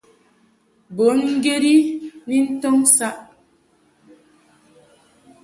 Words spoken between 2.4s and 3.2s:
ntɔŋ saʼ.